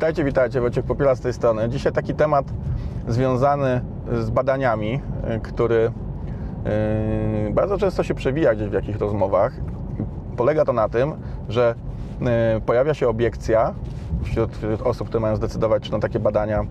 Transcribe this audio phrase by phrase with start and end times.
[0.00, 1.68] Witajcie, witajcie, Wojciech Popiela z tej strony.
[1.68, 2.44] Dzisiaj taki temat
[3.08, 3.80] związany
[4.12, 5.00] z badaniami,
[5.36, 5.92] y, który
[7.48, 9.52] y, bardzo często się przewija gdzieś w jakichś rozmowach.
[10.36, 11.12] Polega to na tym,
[11.48, 11.74] że
[12.56, 13.74] y, pojawia się obiekcja
[14.22, 14.50] wśród,
[14.84, 16.64] osób, które mają zdecydować, czy na takie badania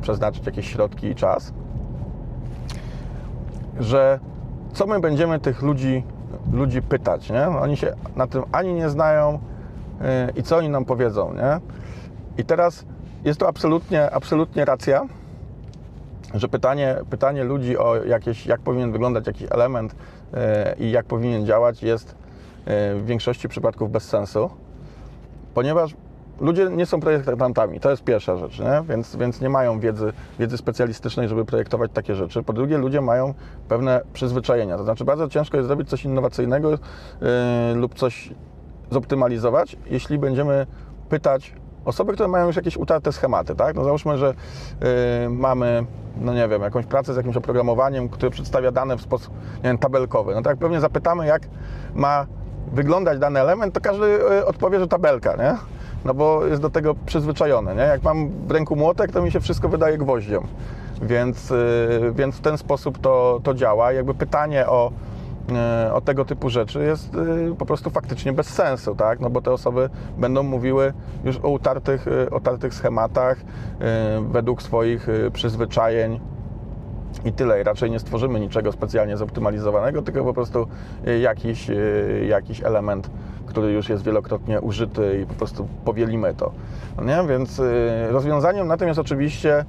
[0.00, 1.52] przeznaczyć jakieś środki i czas,
[3.80, 4.20] że
[4.72, 6.02] co my będziemy tych ludzi,
[6.52, 7.48] ludzi pytać, nie?
[7.48, 9.38] Oni się na tym ani nie znają
[10.36, 11.60] i co oni nam powiedzą, nie?
[12.38, 12.84] I teraz
[13.24, 15.06] jest to absolutnie, absolutnie racja,
[16.34, 19.96] że pytanie, pytanie ludzi o jakieś, jak powinien wyglądać jakiś element
[20.32, 20.38] yy,
[20.86, 24.50] i jak powinien działać jest yy, w większości przypadków bez sensu,
[25.54, 25.94] ponieważ
[26.40, 28.82] ludzie nie są projektantami, to jest pierwsza rzecz, nie?
[28.88, 32.42] Więc, więc nie mają wiedzy, wiedzy specjalistycznej, żeby projektować takie rzeczy.
[32.42, 33.34] Po drugie, ludzie mają
[33.68, 36.78] pewne przyzwyczajenia, to znaczy bardzo ciężko jest zrobić coś innowacyjnego yy,
[37.74, 38.30] lub coś
[38.90, 40.66] zoptymalizować, jeśli będziemy
[41.08, 41.54] pytać
[41.86, 43.76] osoby, które mają już jakieś utarte schematy, tak?
[43.76, 44.34] No załóżmy, że
[44.80, 45.86] yy, mamy,
[46.20, 49.78] no nie wiem, jakąś pracę z jakimś oprogramowaniem, które przedstawia dane w sposób, nie wiem,
[49.78, 50.34] tabelkowy.
[50.34, 51.42] No tak pewnie zapytamy, jak
[51.94, 52.26] ma
[52.72, 55.56] wyglądać dany element, to każdy yy, odpowie, że tabelka, nie?
[56.04, 57.74] no bo jest do tego przyzwyczajony.
[57.74, 57.82] Nie?
[57.82, 60.46] Jak mam w ręku młotek, to mi się wszystko wydaje gwoździom.
[61.02, 63.92] Więc, yy, więc w ten sposób to, to działa.
[63.92, 64.92] Jakby pytanie o,
[65.92, 69.20] o tego typu rzeczy jest yy, po prostu faktycznie bez sensu, tak?
[69.20, 70.92] No bo te osoby będą mówiły
[71.24, 73.38] już o utartych, utartych schematach
[74.30, 76.20] według swoich przyzwyczajeń,
[77.24, 77.62] i tyle.
[77.62, 80.66] Raczej nie stworzymy niczego specjalnie zoptymalizowanego, tylko po prostu
[81.20, 81.70] jakiś,
[82.28, 83.10] jakiś element,
[83.46, 86.52] który już jest wielokrotnie użyty i po prostu powielimy to.
[86.96, 87.28] No nie?
[87.28, 87.62] Więc
[88.10, 89.64] rozwiązaniem na tym jest oczywiście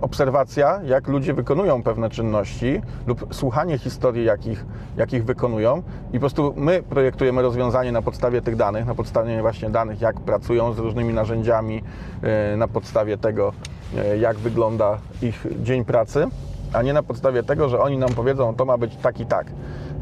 [0.00, 6.54] obserwacja, jak ludzie wykonują pewne czynności lub słuchanie historii, jakich, jakich wykonują i po prostu
[6.56, 11.14] my projektujemy rozwiązanie na podstawie tych danych, na podstawie właśnie danych, jak pracują z różnymi
[11.14, 11.82] narzędziami,
[12.56, 13.52] na podstawie tego,
[14.20, 16.26] jak wygląda ich dzień pracy,
[16.72, 19.46] a nie na podstawie tego, że oni nam powiedzą, to ma być tak i tak,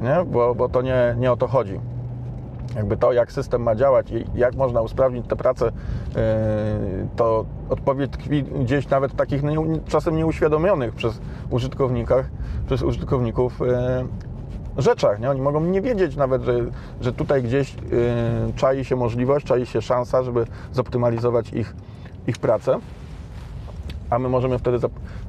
[0.01, 0.25] nie?
[0.27, 1.81] Bo, bo to nie, nie o to chodzi.
[2.77, 5.73] Jakby to, jak system ma działać i jak można usprawnić tę pracę,
[7.17, 9.43] to odpowiedź tkwi gdzieś nawet w takich
[9.89, 12.31] czasem nieuświadomionych przez użytkownikach,
[12.67, 13.61] przez użytkowników
[14.79, 15.21] rzeczach.
[15.21, 15.31] Nie?
[15.31, 16.55] Oni mogą nie wiedzieć nawet, że,
[17.01, 17.75] że tutaj gdzieś
[18.57, 21.75] czai się możliwość, czai się szansa, żeby zoptymalizować ich,
[22.27, 22.79] ich pracę
[24.11, 24.79] a my możemy wtedy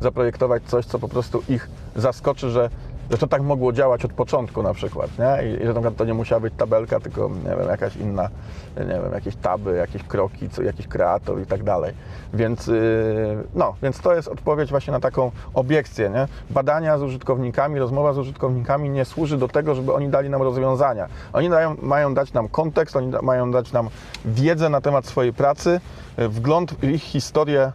[0.01, 2.69] zaprojektować coś, co po prostu ich zaskoczy, że,
[3.11, 5.49] że to tak mogło działać od początku na przykład, nie?
[5.49, 8.29] I, że na to nie musiała być tabelka, tylko nie wiem, jakaś inna,
[8.77, 11.93] nie wiem, jakieś taby, jakieś kroki, co, jakiś kreator i tak dalej.
[12.33, 16.27] Więc, yy, no, więc to jest odpowiedź właśnie na taką obiekcję, nie?
[16.49, 21.07] Badania z użytkownikami, rozmowa z użytkownikami nie służy do tego, żeby oni dali nam rozwiązania.
[21.33, 23.89] Oni dają, mają dać nam kontekst, oni da, mają dać nam
[24.25, 25.79] wiedzę na temat swojej pracy,
[26.17, 27.71] wgląd w ich historię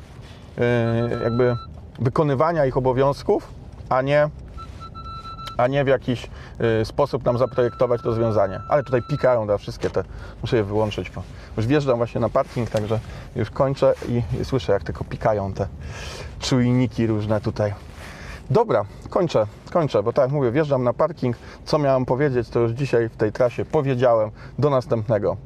[1.22, 1.56] jakby
[1.98, 3.48] wykonywania ich obowiązków,
[3.88, 4.28] a nie,
[5.56, 6.30] a nie w jakiś
[6.84, 8.60] sposób nam zaprojektować rozwiązanie.
[8.68, 10.04] Ale tutaj pikają da wszystkie te,
[10.42, 11.22] muszę je wyłączyć, bo
[11.56, 12.98] już wjeżdżam właśnie na parking, także
[13.36, 15.66] już kończę i słyszę, jak tylko pikają te
[16.40, 17.74] czujniki różne tutaj.
[18.50, 21.36] Dobra, kończę, kończę, bo tak jak mówię, wjeżdżam na parking.
[21.64, 24.30] Co miałem powiedzieć, to już dzisiaj w tej trasie powiedziałem.
[24.58, 25.36] Do następnego.